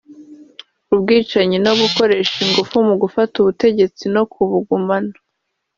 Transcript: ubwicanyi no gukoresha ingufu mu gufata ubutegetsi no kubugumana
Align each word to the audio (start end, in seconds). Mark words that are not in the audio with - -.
ubwicanyi 0.93 1.57
no 1.65 1.73
gukoresha 1.81 2.35
ingufu 2.45 2.75
mu 2.87 2.95
gufata 3.01 3.33
ubutegetsi 3.37 4.03
no 4.15 4.23
kubugumana 4.31 5.13